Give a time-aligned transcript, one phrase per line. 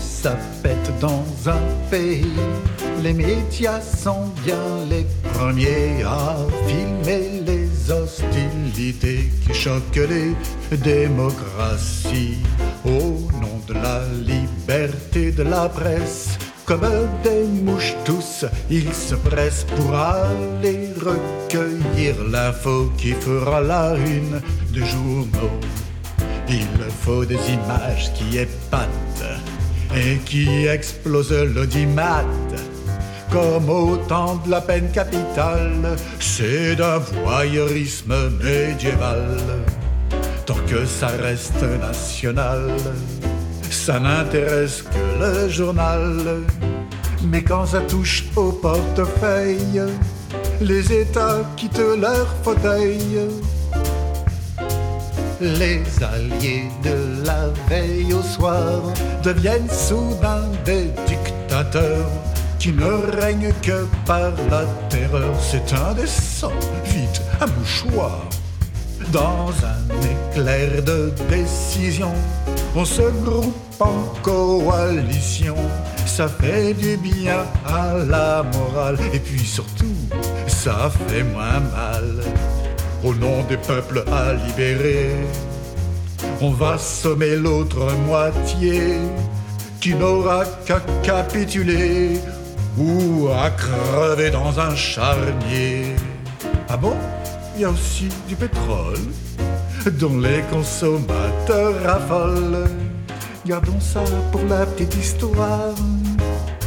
[0.00, 2.26] ça pète dans un pays.
[3.02, 12.38] Les médias sont bien les premiers à filmer les hostilités qui choquent les démocraties.
[12.84, 19.66] Au nom de la liberté de la presse, comme des mouches tous, ils se pressent
[19.76, 24.40] pour aller recueillir l'info qui fera la une
[24.72, 25.60] des journaux.
[26.48, 26.66] Il
[27.00, 28.88] faut des images qui épatent
[29.94, 32.24] et qui explosent l'audimat.
[33.32, 39.36] Comme au temps de la peine capitale, c'est d'un voyeurisme médiéval.
[40.46, 42.70] Tant que ça reste national,
[43.68, 46.42] ça n'intéresse que le journal.
[47.24, 49.82] Mais quand ça touche au portefeuille,
[50.60, 53.18] les États quittent leur fauteuil.
[55.40, 58.80] Les alliés de la veille au soir
[59.22, 62.08] deviennent soudain des dictateurs
[62.58, 65.34] qui ne règnent que par la terreur.
[65.38, 66.52] C'est indécent,
[66.84, 68.24] vite, un mouchoir.
[69.12, 72.14] Dans un éclair de décision,
[72.74, 75.56] on se groupe en coalition.
[76.06, 79.94] Ça fait du bien à la morale et puis surtout,
[80.46, 82.22] ça fait moins mal
[83.04, 85.10] au nom des peuples à libérer.
[86.40, 88.98] On va sommer l'autre moitié
[89.80, 92.18] qui n'aura qu'à capituler
[92.78, 95.94] ou à crever dans un charnier.
[96.68, 96.94] Ah bon?
[97.54, 98.98] Il y a aussi du pétrole
[99.92, 102.68] dont les consommateurs raffolent.
[103.46, 105.74] Gardons ça pour la petite histoire,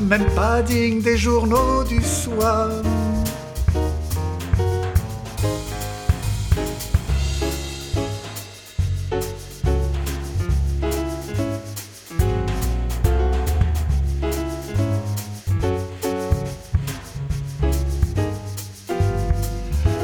[0.00, 2.68] même pas digne des journaux du soir.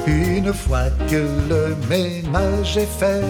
[0.06, 3.24] Une fois que le ménage est fait,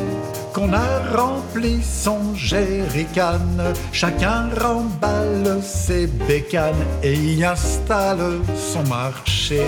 [0.52, 3.40] qu'on a rempli son jerrycan,
[3.92, 9.62] chacun remballe ses bécanes et y installe son marché.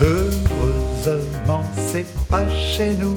[0.00, 3.16] Heureusement, c'est pas chez nous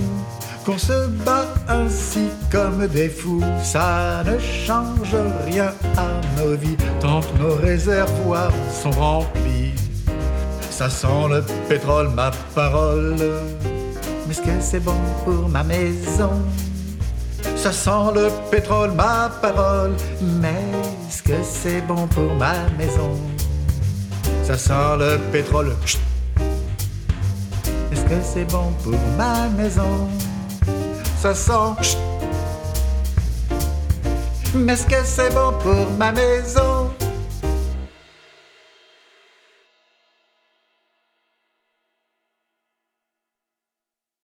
[0.66, 3.44] qu'on se bat ainsi comme des fous.
[3.64, 5.16] Ça ne change
[5.46, 9.74] rien à nos vies tant que nos réservoirs sont remplis.
[10.82, 13.16] Ça sent le pétrole, ma parole.
[14.26, 16.32] Mais est-ce que c'est bon pour ma maison?
[17.56, 19.94] Ça sent le pétrole, ma parole.
[20.42, 20.66] Mais
[21.08, 23.16] est-ce que c'est bon pour ma maison?
[24.44, 25.76] Ça sent le pétrole.
[27.92, 30.10] Est-ce que c'est bon pour ma maison?
[31.22, 31.76] Ça sent.
[31.84, 32.00] Chut.
[34.56, 36.81] Mais est-ce que c'est bon pour ma maison?